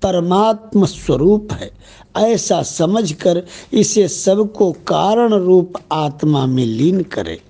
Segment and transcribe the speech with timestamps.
[0.03, 1.71] परमात्म स्वरूप है।
[2.17, 7.41] ऐसा समझकर इसे सबको कारण रूप आत्मा में लीन करे।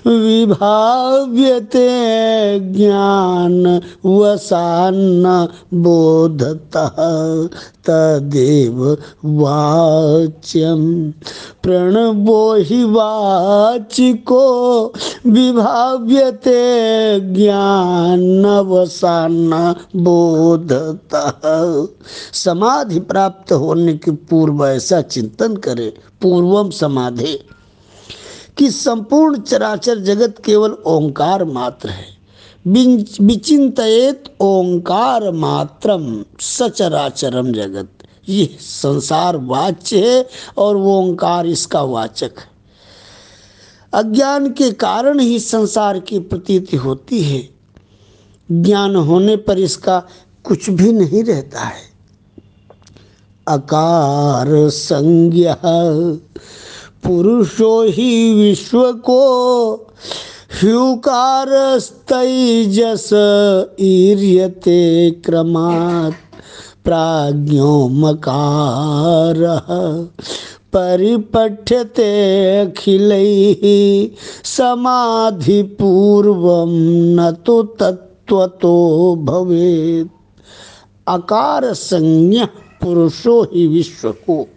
[0.07, 1.87] विभाव्यते
[2.75, 3.73] ज्ञानवसान्न
[5.83, 6.97] बोधतः
[7.87, 8.79] तदेव
[9.41, 10.83] वाच्यं
[11.63, 14.45] प्रणवो हि वाचिको
[15.33, 16.61] विभाव्यते
[17.33, 18.71] ज्ञानवसान्न
[20.05, 21.60] बोधतः
[22.33, 27.39] समाधि प्राप्त होने के पूर्व ऐसा चिंतन करे, पूर्वम समाधि,
[28.57, 32.22] कि संपूर्ण चराचर जगत केवल ओंकार मात्र है।
[33.22, 37.89] विचिंतित ओंकार मात्रम सचराचरम जगत।
[38.29, 42.51] ये संसार वाच्य है और वो ओंकार इसका वाचक है।
[43.93, 47.49] अज्ञान के कारण ही संसार की प्रतीति होती है।
[48.51, 50.03] ज्ञान होने पर इसका
[50.46, 51.91] कुछ भी नहीं रहता है।
[53.47, 55.53] अकार संज्ञ
[57.03, 59.74] पुरुषो ही विश्व को
[60.62, 63.09] ह्युकारस्तैजस
[63.81, 66.16] ईर्यते क्रमात्
[66.84, 69.68] प्राज्ञो मकारः
[70.73, 72.12] परिपठ्यते
[72.59, 76.69] अखिल अखिलैः समाधिपूर्वं
[77.16, 80.21] न तो तत्त्वतो भवेत्।
[81.07, 82.45] आकार संज्ञ
[82.81, 84.47] पुरुषो ही विश्व को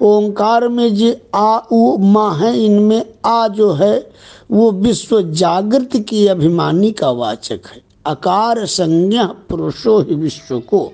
[0.00, 4.12] ओंकार में जो आ, उ, माँ है, इनमें आ जो है,
[4.50, 10.92] वो विश्व जागृत की अभिमानी का वाचक है। अकार संज्ञा पुरुषो ही विश्व को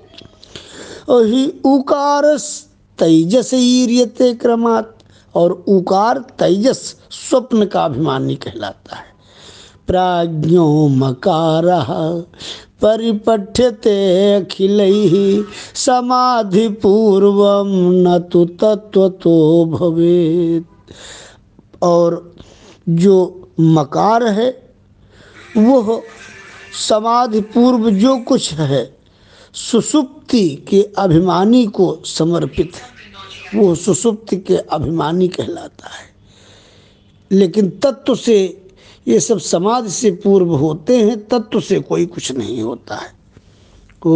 [1.11, 2.37] ही उकार
[2.99, 5.03] तेजस ईर्यते क्रमात्,
[5.35, 9.18] और उकार तेजस स्वप्न का अभिमानी कहलाता है।
[9.89, 11.63] प्राज्ञो मकार,
[12.81, 15.45] परिपठ्यते अखिल
[15.75, 20.65] समाधि पूर्व न तो तत्व तो भवेत।
[21.81, 22.35] और
[22.89, 24.73] जो मकार है
[25.57, 26.03] वो
[26.89, 28.97] समाधि पूर्व जो कुछ है,
[29.53, 32.99] सुसुप्ति के अभिमानी को समर्पित है।
[33.59, 36.09] वो सुसुप्ति के अभिमानी कहलाता है।
[37.31, 38.58] लेकिन तत्व से
[39.09, 43.11] ये सब समाज से पूर्व होते हैं, तत्व से कोई कुछ नहीं होता है।
[44.05, 44.15] ओ